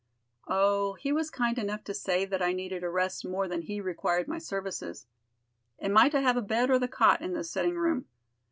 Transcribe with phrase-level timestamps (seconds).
[0.47, 3.79] "Oh, he was kind enough to say that I needed a rest more than he
[3.79, 5.05] required my services.
[5.79, 8.07] Am I to have a bed or the cot in this sitting room?"